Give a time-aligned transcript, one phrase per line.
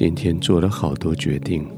[0.00, 1.68] 今天做了好多决定，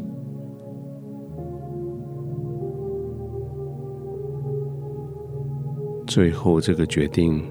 [6.07, 7.43] 最后这个决定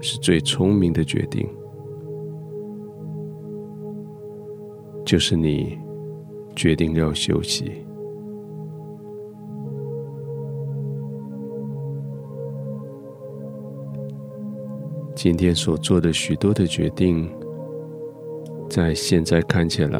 [0.00, 1.48] 是最聪明的决定，
[5.04, 5.78] 就是你
[6.56, 7.70] 决定要休息。
[15.14, 17.30] 今天所做的许多的决定。
[18.76, 19.98] 在现在看起来，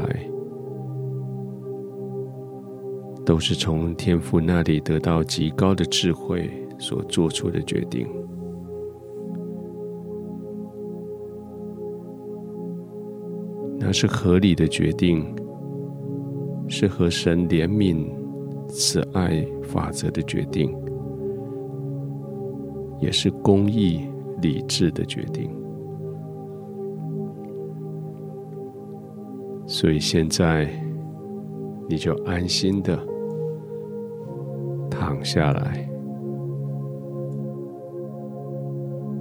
[3.24, 8.06] 都是从天父那里得到极高的智慧所做出的决定。
[13.78, 15.24] 那是合理的决定，
[16.68, 18.06] 是合神怜悯、
[18.68, 20.70] 慈爱法则的决定，
[23.00, 24.02] 也是公义、
[24.42, 25.50] 理智的决定。
[29.66, 30.68] 所以现在，
[31.88, 32.96] 你就安心的
[34.88, 35.88] 躺下来。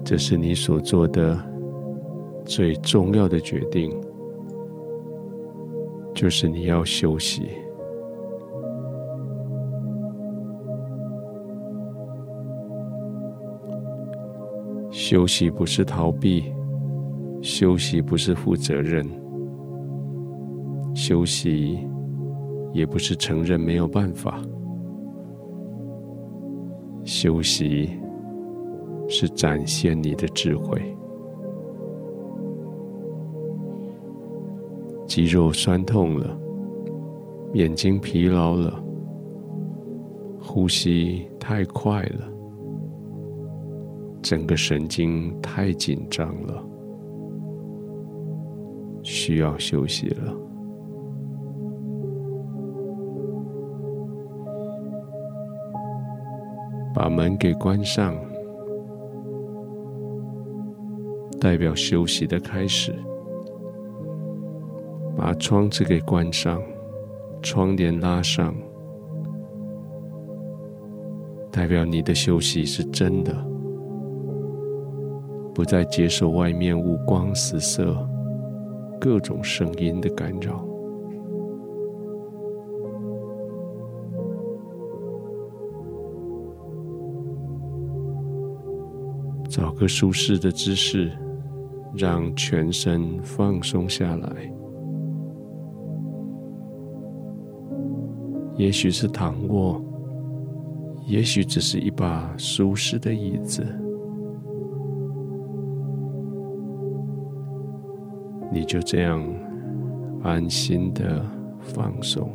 [0.03, 1.35] 这是你所做的
[2.45, 3.91] 最重要的决定，
[6.13, 7.49] 就是你要休息。
[14.91, 16.53] 休息不是逃避，
[17.41, 19.24] 休息不是负责任。
[20.95, 21.77] 休息
[22.71, 24.41] 也不是承认没有办法，
[27.03, 27.89] 休息
[29.09, 30.81] 是展现你的智慧。
[35.05, 36.35] 肌肉酸痛了，
[37.53, 38.81] 眼睛疲劳了，
[40.39, 42.31] 呼吸太快了，
[44.21, 46.65] 整个神经太紧张了，
[49.03, 50.33] 需要休息了。
[56.95, 58.15] 把门给关上，
[61.41, 62.95] 代表休息的开始。
[65.17, 66.61] 把窗子给关上，
[67.41, 68.55] 窗帘拉上，
[71.51, 73.33] 代表你的休息是真的，
[75.53, 77.95] 不再接受外面五光十色、
[79.01, 80.65] 各种声音的干扰。
[89.55, 91.09] 找个舒适的姿势，
[91.93, 94.29] 让全身放松下来。
[98.57, 99.81] 也许是躺卧，
[101.07, 103.65] 也许只是一把舒适的椅子，
[108.51, 109.23] 你就这样
[110.21, 111.25] 安心的
[111.61, 112.29] 放松。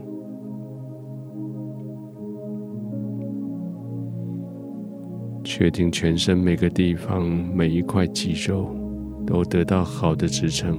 [5.43, 8.75] 确定全身每个地方、每一块肌肉
[9.27, 10.79] 都得到好的支撑，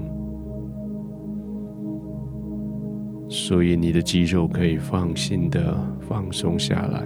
[3.28, 7.06] 所以你的肌肉可以放心的放松下来。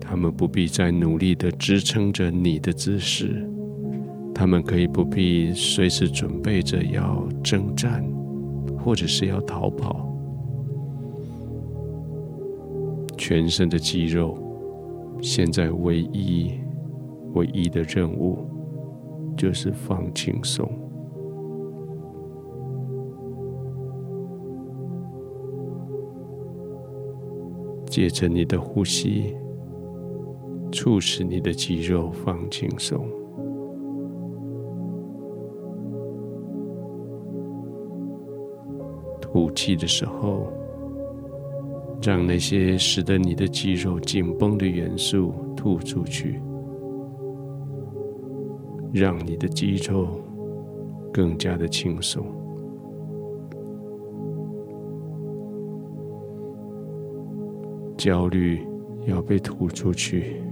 [0.00, 3.48] 他们不必再努力的支撑着你的姿势，
[4.34, 8.04] 他们可以不必随时准备着要征战，
[8.76, 10.09] 或者是要逃跑。
[13.30, 14.36] 全身的肌肉，
[15.22, 16.50] 现在唯一、
[17.34, 18.44] 唯一的任务
[19.36, 20.68] 就是放轻松。
[27.86, 29.36] 借着你的呼吸，
[30.72, 33.08] 促使你的肌肉放轻松。
[39.20, 40.59] 吐气的时候。
[42.02, 46.40] 让那些使得你的肌肉紧绷的元素吐出去，
[48.92, 50.08] 让你的肌肉
[51.12, 52.24] 更加的轻松。
[57.98, 58.66] 焦虑
[59.06, 60.42] 要被吐出去，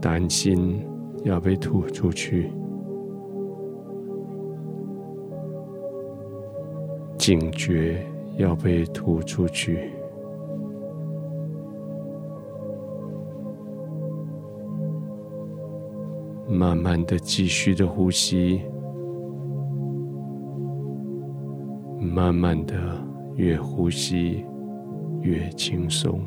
[0.00, 0.80] 担心
[1.24, 2.52] 要被吐出去。
[7.22, 8.04] 警觉
[8.36, 9.92] 要被吐出去。
[16.48, 18.60] 慢慢的继续的呼吸
[22.00, 22.74] 慢慢的
[23.36, 24.44] 越呼吸
[25.20, 26.20] 越轻松。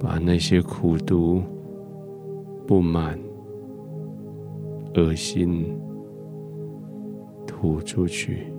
[0.00, 1.42] 把那些苦毒
[2.66, 3.18] 不满、
[4.96, 5.78] 恶心
[7.46, 8.52] 吐出去，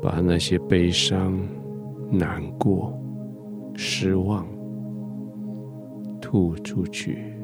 [0.00, 1.36] 把那些悲伤、
[2.10, 2.92] 难过、
[3.74, 4.46] 失望
[6.20, 7.34] 吐出去。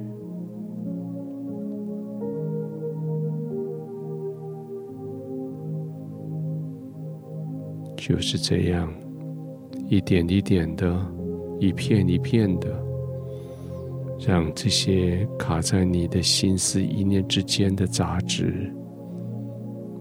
[7.97, 8.89] 就是这样，
[9.89, 11.01] 一点一点的，
[11.61, 12.69] 一片一片的，
[14.19, 18.75] 让这些卡在你的心思意念之间的杂质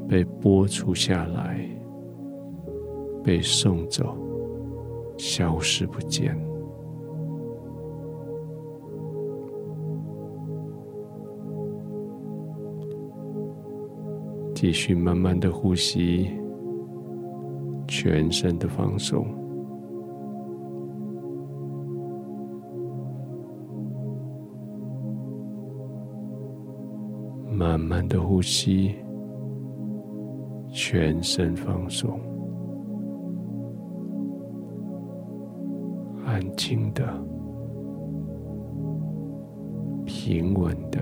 [0.08, 1.60] 被拨除下来，
[3.24, 4.16] 被送走，
[5.18, 6.36] 消失不见。
[14.56, 16.30] 继续慢慢的呼吸。
[17.92, 19.26] 全身的放松，
[27.60, 28.96] 慢慢的呼吸，
[30.70, 32.18] 全身放松，
[36.26, 37.04] 安静的、
[40.06, 41.02] 平稳的、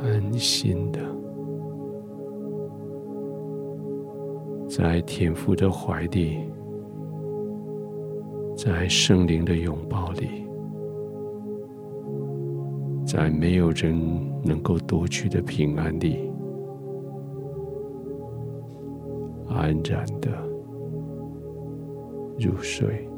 [0.00, 1.00] 安心的。
[4.68, 6.38] 在天父的怀里，
[8.56, 10.43] 在圣灵的拥抱里，
[13.14, 13.96] 在没有人
[14.42, 16.28] 能够夺去的平安里，
[19.48, 20.32] 安然的
[22.40, 23.08] 入睡。